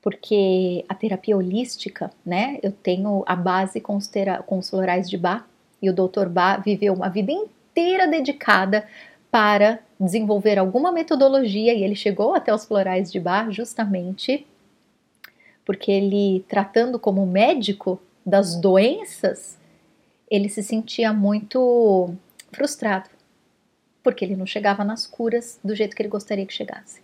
[0.03, 2.59] Porque a terapia holística, né?
[2.63, 5.45] Eu tenho a base com os, tera com os florais de Bach
[5.81, 6.29] e o Dr.
[6.29, 8.87] Bach viveu uma vida inteira dedicada
[9.31, 14.47] para desenvolver alguma metodologia e ele chegou até os florais de Bach justamente
[15.71, 19.57] porque ele, tratando como médico das doenças,
[20.29, 22.13] ele se sentia muito
[22.51, 23.09] frustrado
[24.03, 27.01] porque ele não chegava nas curas do jeito que ele gostaria que chegasse.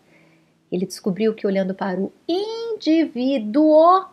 [0.73, 4.05] Ele descobriu que olhando para o indivíduo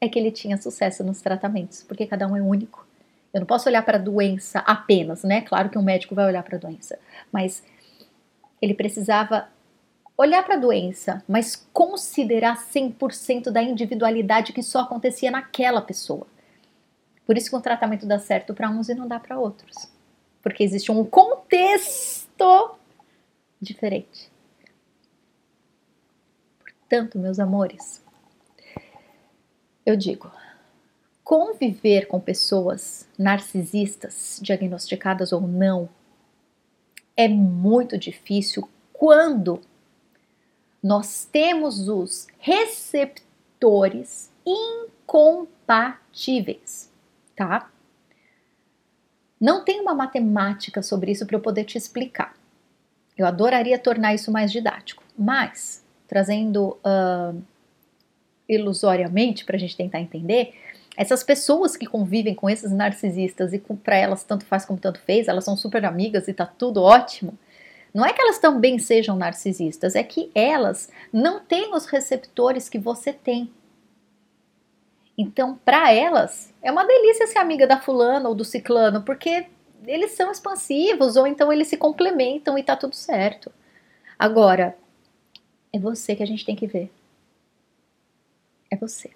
[0.00, 2.84] é que ele tinha sucesso nos tratamentos, porque cada um é único.
[3.32, 5.42] Eu não posso olhar para a doença apenas, né?
[5.42, 6.98] Claro que um médico vai olhar para a doença,
[7.30, 7.62] mas
[8.60, 9.53] ele precisava
[10.16, 16.26] olhar para a doença, mas considerar 100% da individualidade que só acontecia naquela pessoa.
[17.26, 19.94] Por isso que o tratamento dá certo para uns e não dá para outros
[20.44, 22.76] porque existe um contexto
[23.58, 24.30] diferente.
[26.58, 28.04] Portanto, meus amores,
[29.86, 30.30] eu digo,
[31.24, 35.88] conviver com pessoas narcisistas, diagnosticadas ou não,
[37.16, 39.62] é muito difícil quando
[40.84, 46.92] nós temos os receptores incompatíveis,
[47.34, 47.70] tá?
[49.40, 52.34] Não tem uma matemática sobre isso para eu poder te explicar.
[53.16, 57.42] Eu adoraria tornar isso mais didático, mas trazendo uh,
[58.46, 60.52] ilusoriamente para a gente tentar entender,
[60.98, 65.28] essas pessoas que convivem com esses narcisistas e para elas tanto faz como tanto fez,
[65.28, 67.38] elas são super amigas e tá tudo ótimo.
[67.94, 72.76] Não é que elas também sejam narcisistas, é que elas não têm os receptores que
[72.78, 73.48] você tem.
[75.16, 79.46] Então, para elas, é uma delícia ser amiga da fulana ou do ciclano, porque
[79.86, 83.52] eles são expansivos ou então eles se complementam e tá tudo certo.
[84.18, 84.76] Agora,
[85.72, 86.90] é você que a gente tem que ver.
[88.68, 89.12] É você.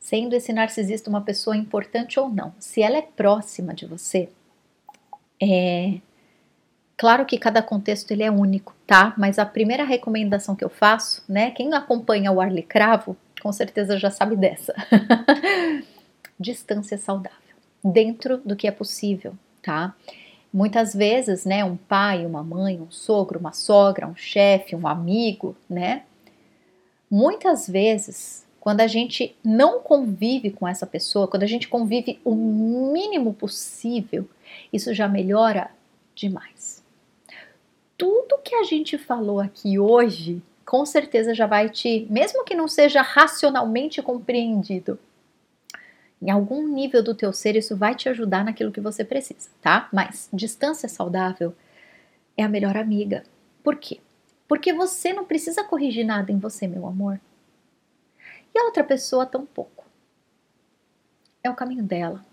[0.00, 4.30] Sendo esse narcisista uma pessoa importante ou não, se ela é próxima de você,
[5.42, 6.00] é
[6.96, 9.14] claro que cada contexto ele é único, tá?
[9.16, 13.98] Mas a primeira recomendação que eu faço, né, quem acompanha o Arle Cravo, com certeza
[13.98, 14.74] já sabe dessa.
[16.38, 19.94] Distância saudável, dentro do que é possível, tá?
[20.52, 25.56] Muitas vezes, né, um pai, uma mãe, um sogro, uma sogra, um chefe, um amigo,
[25.68, 26.02] né?
[27.10, 32.34] Muitas vezes, quando a gente não convive com essa pessoa, quando a gente convive o
[32.34, 34.28] mínimo possível,
[34.72, 35.70] isso já melhora
[36.14, 36.82] demais.
[37.96, 42.66] Tudo que a gente falou aqui hoje com certeza já vai te, mesmo que não
[42.66, 44.98] seja racionalmente compreendido,
[46.20, 49.88] em algum nível do teu ser isso vai te ajudar naquilo que você precisa, tá?
[49.92, 51.54] Mas distância saudável
[52.36, 53.22] é a melhor amiga.
[53.62, 54.00] Por quê?
[54.48, 57.20] Porque você não precisa corrigir nada em você, meu amor.
[58.54, 59.84] E a outra pessoa tão pouco.
[61.42, 62.24] É o caminho dela.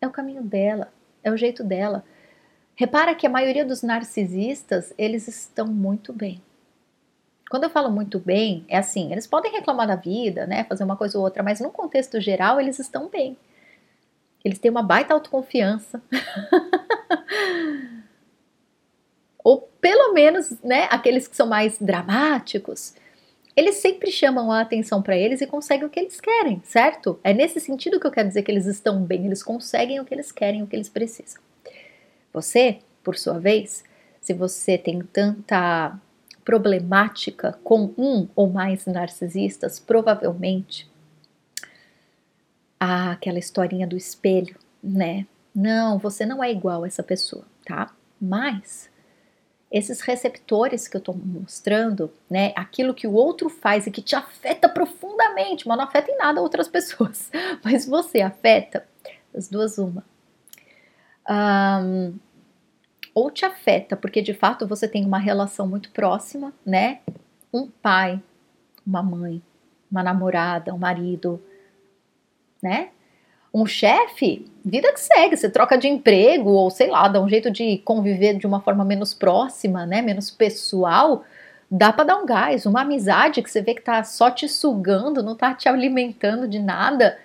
[0.00, 0.92] É o caminho dela,
[1.22, 2.04] é o jeito dela.
[2.76, 6.42] Repara que a maioria dos narcisistas, eles estão muito bem.
[7.48, 10.96] Quando eu falo muito bem, é assim, eles podem reclamar da vida, né, fazer uma
[10.96, 13.36] coisa ou outra, mas no contexto geral, eles estão bem.
[14.44, 16.02] Eles têm uma baita autoconfiança.
[19.44, 22.94] ou pelo menos, né, aqueles que são mais dramáticos,
[23.54, 27.20] eles sempre chamam a atenção para eles e conseguem o que eles querem, certo?
[27.22, 30.12] É nesse sentido que eu quero dizer que eles estão bem, eles conseguem o que
[30.12, 31.40] eles querem, o que eles precisam.
[32.34, 33.84] Você, por sua vez,
[34.20, 35.98] se você tem tanta
[36.44, 40.90] problemática com um ou mais narcisistas, provavelmente
[42.78, 45.26] ah, aquela historinha do espelho, né?
[45.54, 47.94] Não, você não é igual a essa pessoa, tá?
[48.20, 48.90] Mas
[49.70, 54.14] esses receptores que eu estou mostrando, né, aquilo que o outro faz e que te
[54.14, 57.30] afeta profundamente, mas não afeta em nada outras pessoas,
[57.64, 58.86] mas você afeta,
[59.34, 60.04] as duas uma.
[61.28, 62.18] Um,
[63.14, 67.00] ou te afeta, porque de fato você tem uma relação muito próxima, né?
[67.52, 68.20] Um pai,
[68.84, 69.40] uma mãe,
[69.90, 71.40] uma namorada, um marido,
[72.62, 72.88] né?
[73.52, 77.52] Um chefe, vida que segue, você troca de emprego ou sei lá, dá um jeito
[77.52, 81.22] de conviver de uma forma menos próxima, né, menos pessoal,
[81.70, 82.66] dá para dar um gás.
[82.66, 86.58] Uma amizade que você vê que tá só te sugando, não tá te alimentando de
[86.58, 87.16] nada,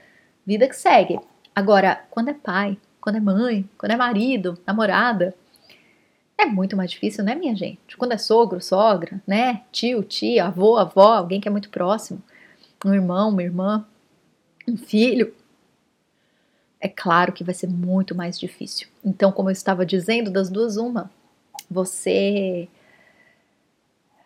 [0.45, 1.19] vida que segue.
[1.55, 5.33] Agora, quando é pai, quando é mãe, quando é marido, namorada,
[6.39, 7.97] é muito mais difícil, né, minha gente?
[7.97, 12.21] Quando é sogro, sogra, né, tio, tia, avô, avó, alguém que é muito próximo,
[12.85, 13.85] um irmão, uma irmã,
[14.67, 15.33] um filho,
[16.79, 18.87] é claro que vai ser muito mais difícil.
[19.03, 21.11] Então, como eu estava dizendo, das duas uma,
[21.69, 22.67] você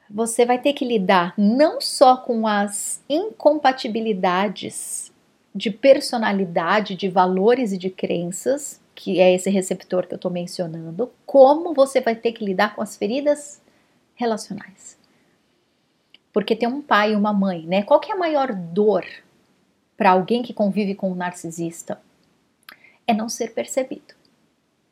[0.10, 5.12] você vai ter que lidar não só com as incompatibilidades
[5.56, 11.12] de personalidade, de valores e de crenças, que é esse receptor que eu estou mencionando,
[11.26, 13.62] como você vai ter que lidar com as feridas
[14.16, 14.98] relacionais.
[16.32, 17.84] Porque tem um pai e uma mãe, né?
[17.84, 19.06] Qual que é a maior dor
[19.96, 22.00] para alguém que convive com um narcisista?
[23.08, 24.16] é não ser percebido.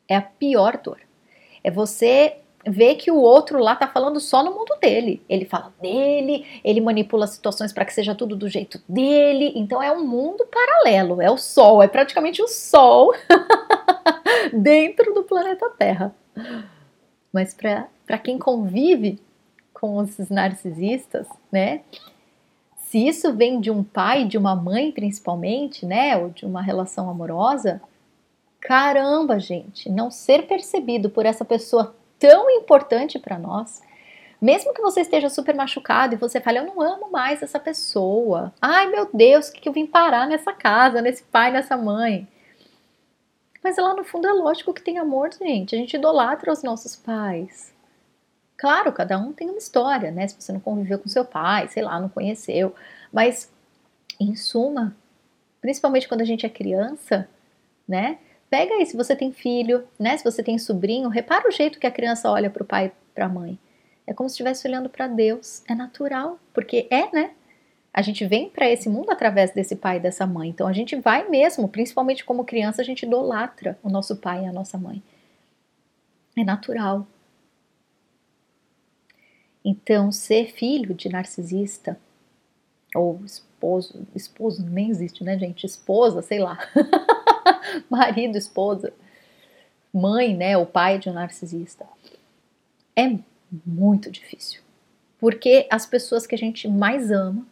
[0.08, 1.00] É a pior dor.
[1.64, 5.22] É você ver que o outro lá tá falando só no mundo dele.
[5.28, 9.52] Ele fala dele, ele manipula situações para que seja tudo do jeito dele.
[9.56, 13.14] Então é um mundo paralelo, é o sol, é praticamente o sol
[14.54, 16.14] dentro do planeta Terra.
[17.34, 19.20] Mas para quem convive
[19.74, 21.82] com esses narcisistas, né?
[22.76, 27.10] Se isso vem de um pai, de uma mãe principalmente, né, ou de uma relação
[27.10, 27.82] amorosa,
[28.62, 33.82] Caramba, gente, não ser percebido por essa pessoa tão importante para nós,
[34.40, 38.54] mesmo que você esteja super machucado e você fale, eu não amo mais essa pessoa.
[38.62, 42.28] Ai meu Deus, o que, que eu vim parar nessa casa, nesse pai, nessa mãe?
[43.64, 45.76] Mas lá no fundo é lógico que tem amor, gente.
[45.76, 47.74] A gente idolatra os nossos pais.
[48.56, 50.28] Claro, cada um tem uma história, né?
[50.28, 52.76] Se você não conviveu com seu pai, sei lá, não conheceu.
[53.12, 53.52] Mas,
[54.20, 54.96] em suma,
[55.60, 57.28] principalmente quando a gente é criança,
[57.88, 58.20] né?
[58.52, 60.18] Pega aí, se você tem filho, né?
[60.18, 62.92] Se você tem sobrinho, repara o jeito que a criança olha para o pai e
[63.16, 63.58] para a mãe.
[64.06, 65.64] É como se estivesse olhando para Deus.
[65.70, 67.32] É natural, porque é, né?
[67.94, 70.50] A gente vem para esse mundo através desse pai e dessa mãe.
[70.50, 74.48] Então a gente vai mesmo, principalmente como criança, a gente idolatra o nosso pai e
[74.48, 75.02] a nossa mãe.
[76.38, 77.08] É natural.
[79.64, 81.98] Então, ser filho de narcisista
[82.94, 85.66] ou esposo, esposo nem existe, né, gente?
[85.66, 86.58] Esposa, sei lá.
[87.90, 88.94] marido, esposa,
[89.94, 91.86] mãe, né, o pai de um narcisista.
[92.96, 93.18] É
[93.66, 94.62] muito difícil.
[95.20, 97.46] Porque as pessoas que a gente mais ama,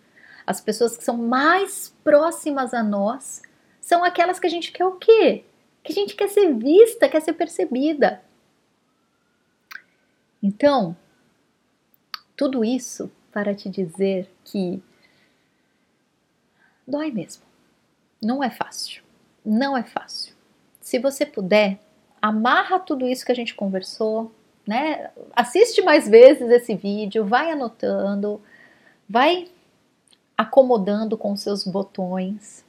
[0.45, 3.41] as pessoas que são mais próximas a nós,
[3.79, 5.43] são aquelas que a gente quer o quê?
[5.83, 8.21] Que a gente quer ser vista, quer ser percebida.
[10.41, 10.95] Então,
[12.35, 14.81] tudo isso para te dizer que
[16.87, 17.43] dói mesmo.
[18.21, 19.03] Não é fácil
[19.49, 20.33] não é fácil.
[20.79, 21.79] Se você puder,
[22.21, 24.31] amarra tudo isso que a gente conversou,
[24.65, 25.09] né?
[25.35, 28.41] Assiste mais vezes esse vídeo, vai anotando,
[29.09, 29.49] vai
[30.37, 32.63] acomodando com seus botões.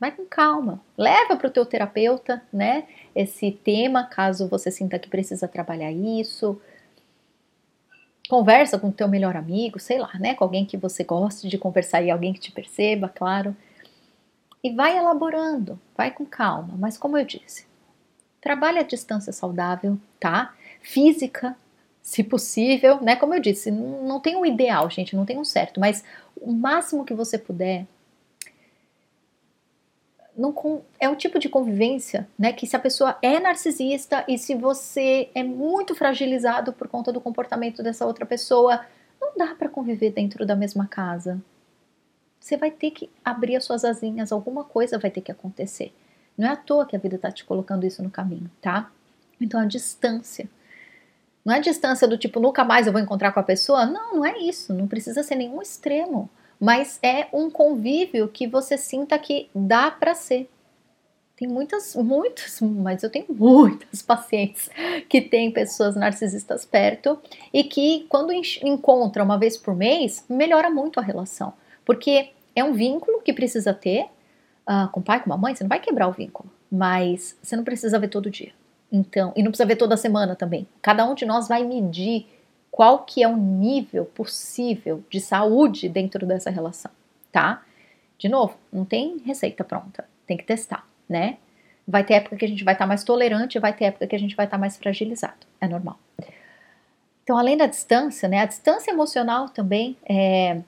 [0.00, 0.80] Vai com calma.
[0.96, 2.84] Leva para o teu terapeuta, né?
[3.14, 6.60] Esse tema, caso você sinta que precisa trabalhar isso.
[8.28, 10.34] Conversa com o teu melhor amigo, sei lá, né?
[10.34, 13.54] Com alguém que você goste de conversar e alguém que te perceba, claro
[14.62, 17.66] e vai elaborando, vai com calma, mas como eu disse,
[18.40, 20.54] trabalhe a distância saudável, tá?
[20.80, 21.56] Física,
[22.02, 23.16] se possível, né?
[23.16, 26.04] Como eu disse, não tem um ideal, gente, não tem um certo, mas
[26.36, 27.86] o máximo que você puder.
[30.36, 32.52] Não, é um tipo de convivência, né?
[32.52, 37.20] Que se a pessoa é narcisista e se você é muito fragilizado por conta do
[37.20, 38.84] comportamento dessa outra pessoa,
[39.20, 41.40] não dá para conviver dentro da mesma casa.
[42.42, 45.94] Você vai ter que abrir as suas asinhas, alguma coisa vai ter que acontecer.
[46.36, 48.90] Não é à toa que a vida está te colocando isso no caminho, tá?
[49.40, 50.50] Então a distância.
[51.44, 53.86] Não é a distância do tipo, nunca mais eu vou encontrar com a pessoa.
[53.86, 54.74] Não, não é isso.
[54.74, 56.28] Não precisa ser nenhum extremo.
[56.58, 60.50] Mas é um convívio que você sinta que dá para ser.
[61.36, 64.68] Tem muitas, muitas, mas eu tenho muitas pacientes
[65.08, 67.20] que têm pessoas narcisistas perto
[67.52, 71.52] e que, quando encontram uma vez por mês, melhora muito a relação.
[71.84, 74.06] Porque é um vínculo que precisa ter
[74.68, 77.56] uh, com o pai, com a mãe, você não vai quebrar o vínculo, mas você
[77.56, 78.52] não precisa ver todo dia.
[78.90, 80.66] Então, e não precisa ver toda semana também.
[80.82, 82.26] Cada um de nós vai medir
[82.70, 86.90] qual que é o nível possível de saúde dentro dessa relação,
[87.30, 87.62] tá?
[88.18, 91.38] De novo, não tem receita pronta, tem que testar, né?
[91.86, 94.14] Vai ter época que a gente vai estar tá mais tolerante, vai ter época que
[94.14, 95.98] a gente vai estar tá mais fragilizado, é normal.
[97.24, 100.60] Então, além da distância, né, a distância emocional também é,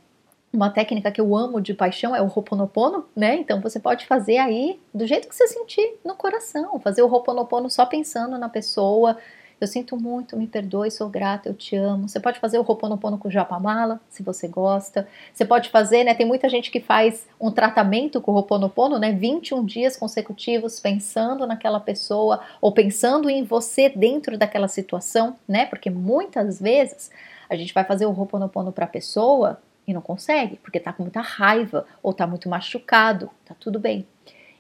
[0.55, 3.35] uma técnica que eu amo de paixão é o Ho'oponopono, né?
[3.35, 7.69] Então você pode fazer aí do jeito que você sentir no coração, fazer o Ho'oponopono
[7.69, 9.19] só pensando na pessoa.
[9.61, 12.09] Eu sinto muito, me perdoe, sou grata, eu te amo.
[12.09, 15.09] Você pode fazer o Ho'oponopono com Japamala, se você gosta.
[15.33, 16.15] Você pode fazer, né?
[16.15, 19.11] Tem muita gente que faz um tratamento com o Ho'oponopono, né?
[19.11, 25.67] 21 dias consecutivos pensando naquela pessoa ou pensando em você dentro daquela situação, né?
[25.67, 27.11] Porque muitas vezes
[27.49, 31.03] a gente vai fazer o Ho'oponopono para a pessoa e não consegue, porque tá com
[31.03, 34.07] muita raiva ou tá muito machucado, tá tudo bem.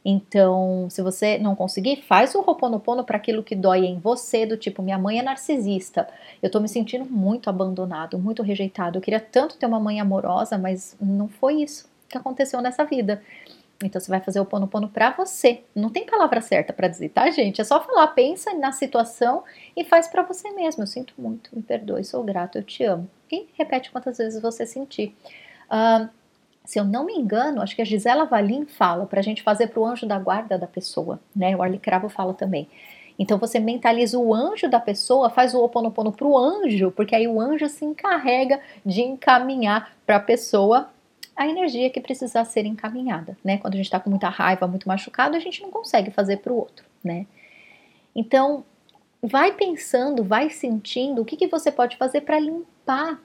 [0.04, 4.56] Então, se você não conseguir, faz o Ho'oponopono para aquilo que dói em você, do
[4.56, 6.06] tipo, minha mãe é narcisista,
[6.42, 10.58] eu tô me sentindo muito abandonado, muito rejeitado, eu queria tanto ter uma mãe amorosa,
[10.58, 13.22] mas não foi isso que aconteceu nessa vida.
[13.82, 15.62] Então você vai fazer o pono pono para você.
[15.74, 17.60] Não tem palavra certa para dizer, tá, gente?
[17.60, 19.42] É só falar, pensa na situação
[19.76, 20.82] e faz para você mesmo.
[20.82, 23.08] Eu sinto muito, me perdoe, sou grato, eu te amo.
[23.30, 25.14] E repete quantas vezes você sentir.
[25.66, 26.08] Uh,
[26.64, 29.66] se eu não me engano, acho que a Gisela Valim fala para a gente fazer
[29.66, 31.54] para o anjo da guarda da pessoa, né?
[31.54, 32.68] O Arlie Cravo fala também.
[33.18, 37.28] Então você mentaliza o anjo da pessoa, faz o oponopono para o anjo, porque aí
[37.28, 40.88] o anjo se encarrega de encaminhar para a pessoa
[41.36, 43.58] a energia que precisa ser encaminhada, né?
[43.58, 46.52] Quando a gente está com muita raiva, muito machucado, a gente não consegue fazer para
[46.52, 47.26] o outro, né?
[48.14, 48.64] Então,
[49.22, 53.20] vai pensando, vai sentindo o que, que você pode fazer para limpar,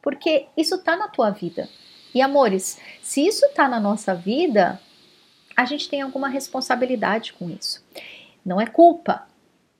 [0.00, 1.68] porque isso está na tua vida.
[2.14, 4.80] E amores, se isso está na nossa vida,
[5.56, 7.84] a gente tem alguma responsabilidade com isso.
[8.44, 9.26] Não é culpa,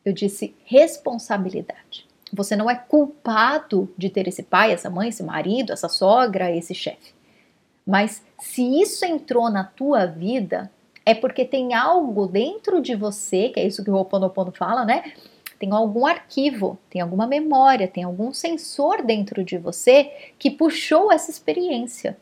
[0.05, 2.07] eu disse responsabilidade.
[2.33, 6.75] Você não é culpado de ter esse pai, essa mãe, esse marido, essa sogra, esse
[6.75, 7.13] chefe.
[7.87, 10.71] Mas se isso entrou na tua vida,
[11.05, 15.13] é porque tem algo dentro de você, que é isso que o Ho'oponopono fala, né?
[15.59, 21.31] Tem algum arquivo, tem alguma memória, tem algum sensor dentro de você que puxou essa
[21.31, 22.17] experiência.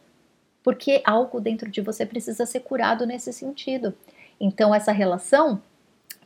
[0.63, 3.95] Porque algo dentro de você precisa ser curado nesse sentido.
[4.39, 5.63] Então, essa relação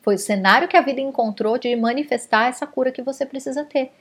[0.03, 3.93] foi o cenário que a vida encontrou de manifestar essa cura que você precisa ter.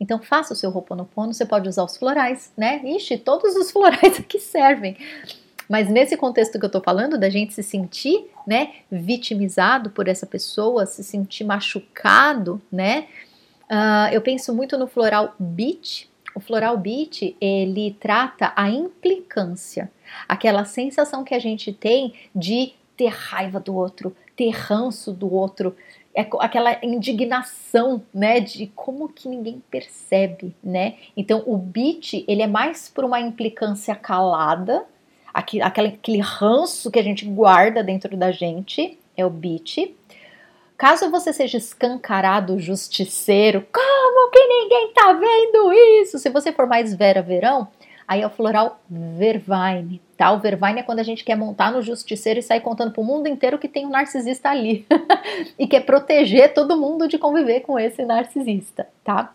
[0.00, 2.80] Então faça o seu Ho'oponopono, você pode usar os florais, né?
[2.82, 4.96] Ixi, todos os florais aqui servem.
[5.68, 10.26] Mas nesse contexto que eu tô falando, da gente se sentir, né, vitimizado por essa
[10.26, 13.06] pessoa, se sentir machucado, né?
[13.70, 16.10] Uh, eu penso muito no floral beach.
[16.34, 19.90] O floral beach, ele trata a implicância,
[20.28, 25.76] aquela sensação que a gente tem de ter raiva do outro, ter ranço do outro,
[26.14, 30.94] é aquela indignação, né, de como que ninguém percebe, né?
[31.16, 34.84] Então o beat ele é mais por uma implicância calada,
[35.32, 39.94] aquele, aquele ranço que a gente guarda dentro da gente, é o beat.
[40.76, 46.18] Caso você seja escancarado justiceiro, como que ninguém tá vendo isso?
[46.18, 47.68] Se você for mais Vera Verão,
[48.10, 50.32] Aí é o floral Vervine, tá?
[50.32, 53.28] O Vervine é quando a gente quer montar no justiceiro e sair contando pro mundo
[53.28, 54.84] inteiro que tem um narcisista ali
[55.56, 59.32] e quer proteger todo mundo de conviver com esse narcisista, tá?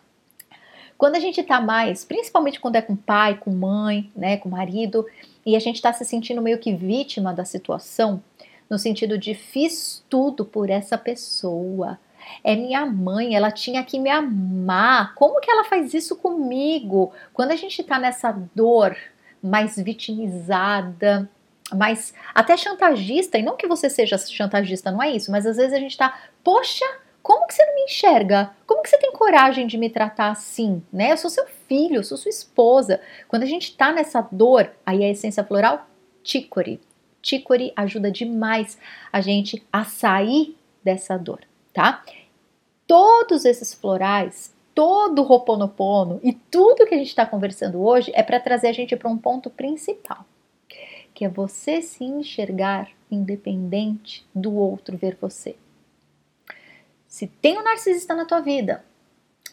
[0.98, 5.06] Quando a gente tá mais, principalmente quando é com pai, com mãe, né, com marido,
[5.46, 8.22] e a gente tá se sentindo meio que vítima da situação,
[8.70, 11.98] no sentido de fiz tudo por essa pessoa,
[12.44, 15.14] é minha mãe, ela tinha que me amar.
[15.16, 17.12] Como que ela faz isso comigo?
[17.34, 18.96] Quando a gente tá nessa dor
[19.42, 21.30] mais vitimizada,
[21.74, 25.74] mais até chantagista, e não que você seja chantagista, não é isso, mas às vezes
[25.74, 26.86] a gente tá, poxa,
[27.26, 28.52] Como que você não me enxerga?
[28.68, 31.12] Como que você tem coragem de me tratar assim, né?
[31.12, 33.02] Eu sou seu filho, eu sou sua esposa.
[33.28, 35.88] Quando a gente tá nessa dor, aí a essência floral,
[36.24, 36.80] chicory.
[37.24, 38.78] Chicory ajuda demais
[39.12, 41.40] a gente a sair dessa dor,
[41.76, 42.06] tá?
[42.88, 48.24] Todos esses florais, todo o Roponopono e tudo que a gente está conversando hoje é
[48.24, 50.26] para trazer a gente para um ponto principal,
[51.14, 55.58] que é você se enxergar independente do outro ver você.
[57.08, 58.84] Se tem um narcisista na tua vida,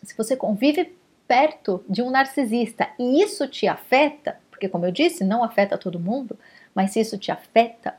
[0.02, 0.96] se você convive
[1.26, 5.98] perto de um narcisista e isso te afeta, porque como eu disse, não afeta todo
[5.98, 6.38] mundo,
[6.72, 7.96] mas se isso te afeta,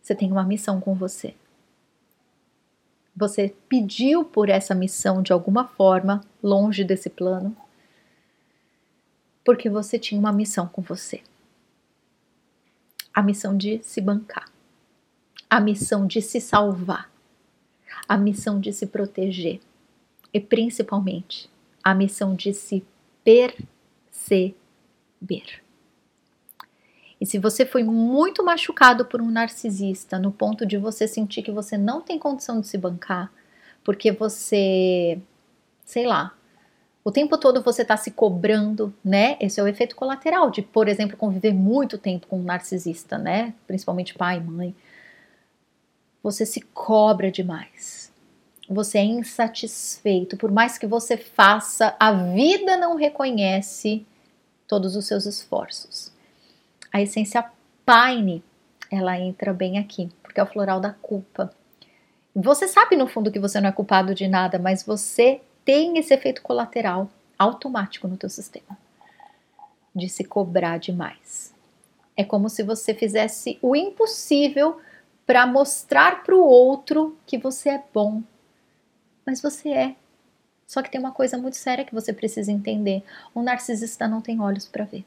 [0.00, 1.34] você tem uma missão com você.
[3.18, 7.56] Você pediu por essa missão de alguma forma, longe desse plano,
[9.44, 11.20] porque você tinha uma missão com você.
[13.12, 14.48] A missão de se bancar,
[15.50, 17.10] a missão de se salvar,
[18.08, 19.58] a missão de se proteger
[20.32, 21.50] e principalmente
[21.82, 22.84] a missão de se
[23.24, 24.54] perceber.
[27.20, 31.50] E se você foi muito machucado por um narcisista, no ponto de você sentir que
[31.50, 33.32] você não tem condição de se bancar,
[33.82, 35.20] porque você,
[35.84, 36.34] sei lá,
[37.04, 39.36] o tempo todo você está se cobrando, né?
[39.40, 43.54] Esse é o efeito colateral de, por exemplo, conviver muito tempo com um narcisista, né?
[43.66, 44.74] Principalmente pai, mãe.
[46.22, 48.12] Você se cobra demais.
[48.68, 50.36] Você é insatisfeito.
[50.36, 54.06] Por mais que você faça, a vida não reconhece
[54.68, 56.12] todos os seus esforços
[56.98, 57.44] a essência
[57.84, 58.42] Paine,
[58.90, 61.50] ela entra bem aqui, porque é o floral da culpa.
[62.34, 66.12] Você sabe no fundo que você não é culpado de nada, mas você tem esse
[66.12, 68.76] efeito colateral automático no teu sistema
[69.94, 71.54] de se cobrar demais.
[72.16, 74.80] É como se você fizesse o impossível
[75.26, 78.22] para mostrar para o outro que você é bom.
[79.24, 79.96] Mas você é.
[80.66, 83.02] Só que tem uma coisa muito séria que você precisa entender:
[83.34, 85.04] o narcisista não tem olhos para ver.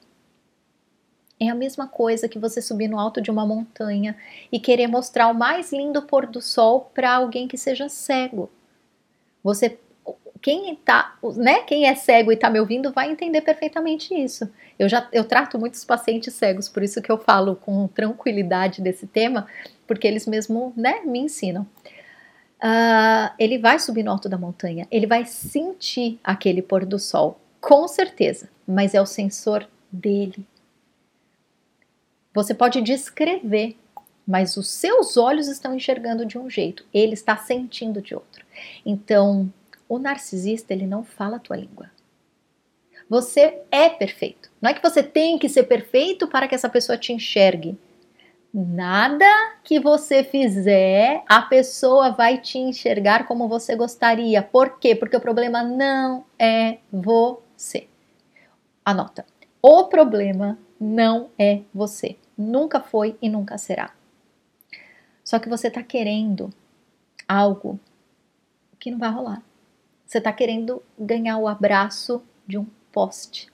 [1.44, 4.16] É a mesma coisa que você subir no alto de uma montanha
[4.52, 8.48] e querer mostrar o mais lindo pôr do sol para alguém que seja cego.
[9.44, 9.80] Você
[10.40, 14.48] quem tá, né, quem é cego e está me ouvindo vai entender perfeitamente isso.
[14.78, 19.08] Eu já eu trato muitos pacientes cegos, por isso que eu falo com tranquilidade desse
[19.08, 19.48] tema,
[19.88, 21.64] porque eles mesmo, né, me ensinam.
[22.64, 27.40] Uh, ele vai subir no alto da montanha, ele vai sentir aquele pôr do sol,
[27.60, 30.46] com certeza, mas é o sensor dele.
[32.34, 33.78] Você pode descrever,
[34.26, 38.46] mas os seus olhos estão enxergando de um jeito, ele está sentindo de outro.
[38.86, 39.52] Então,
[39.90, 41.92] o narcisista, ele não fala a tua língua.
[43.10, 44.50] Você é perfeito.
[44.62, 47.78] Não é que você tem que ser perfeito para que essa pessoa te enxergue.
[48.54, 49.26] Nada
[49.66, 54.42] que você fizer, a pessoa vai te enxergar como você gostaria.
[54.42, 54.96] Por quê?
[54.96, 57.88] Porque o problema não é você.
[58.86, 59.26] Anota.
[59.62, 62.18] O problema não é você.
[62.36, 63.94] Nunca foi e nunca será.
[65.24, 66.52] Só que você está querendo
[67.28, 67.80] algo
[68.80, 69.44] que não vai rolar.
[70.08, 73.48] Você está querendo ganhar o abraço de um poste.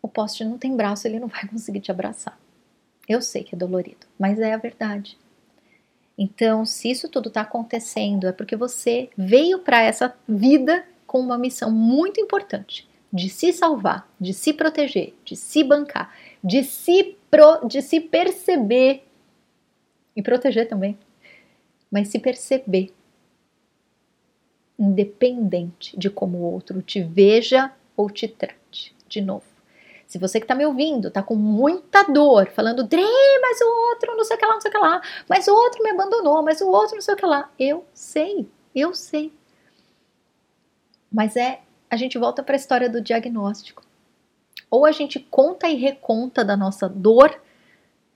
[0.00, 2.38] O poste não tem braço, ele não vai conseguir te abraçar.
[3.08, 5.18] Eu sei que é dolorido, mas é a verdade.
[6.16, 11.36] Então, se isso tudo está acontecendo, é porque você veio para essa vida com uma
[11.36, 17.66] missão muito importante de se salvar, de se proteger, de se bancar, de se, pro,
[17.66, 19.04] de se perceber
[20.16, 20.98] e proteger também,
[21.90, 22.92] mas se perceber
[24.78, 28.94] independente de como o outro te veja ou te trate.
[29.06, 29.44] De novo,
[30.06, 33.02] se você que está me ouvindo está com muita dor, falando, Dre,
[33.40, 35.54] mas o outro não sei o que lá, não sei o que lá, mas o
[35.54, 37.50] outro me abandonou, mas o outro não sei o que lá.
[37.58, 39.32] Eu sei, eu sei.
[41.10, 41.60] Mas é
[41.92, 43.82] a gente volta para a história do diagnóstico.
[44.70, 47.38] Ou a gente conta e reconta da nossa dor,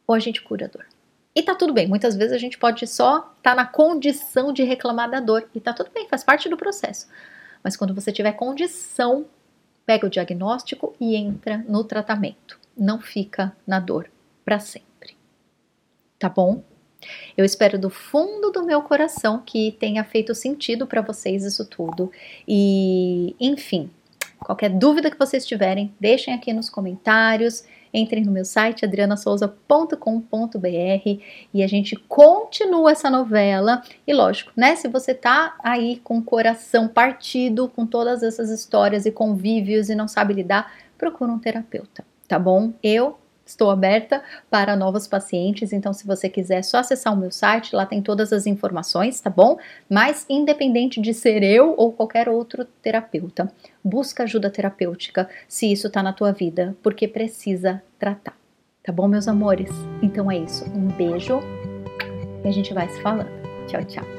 [0.06, 0.86] ou a gente cura a dor.
[1.34, 4.62] E tá tudo bem, muitas vezes a gente pode só estar tá na condição de
[4.62, 7.06] reclamar da dor, e tá tudo bem, faz parte do processo.
[7.62, 9.26] Mas quando você tiver condição,
[9.84, 12.58] pega o diagnóstico e entra no tratamento.
[12.74, 14.10] Não fica na dor
[14.42, 15.18] para sempre.
[16.18, 16.64] Tá bom?
[17.36, 22.10] Eu espero do fundo do meu coração que tenha feito sentido para vocês isso tudo.
[22.46, 23.90] E, enfim,
[24.38, 27.64] qualquer dúvida que vocês tiverem, deixem aqui nos comentários.
[27.92, 31.20] Entrem no meu site adrianasouza.com.br
[31.54, 33.82] e a gente continua essa novela.
[34.06, 34.76] E lógico, né?
[34.76, 39.94] Se você tá aí com o coração partido com todas essas histórias e convívios e
[39.94, 42.72] não sabe lidar, procura um terapeuta, tá bom?
[42.82, 47.30] Eu Estou aberta para novos pacientes, então se você quiser, é só acessar o meu
[47.30, 49.56] site, lá tem todas as informações, tá bom?
[49.88, 53.50] Mas independente de ser eu ou qualquer outro terapeuta,
[53.84, 58.36] busca ajuda terapêutica se isso tá na tua vida, porque precisa tratar.
[58.82, 59.70] Tá bom, meus amores?
[60.02, 60.64] Então é isso.
[60.64, 61.40] Um beijo
[62.44, 63.30] e a gente vai se falando.
[63.66, 64.15] Tchau, tchau.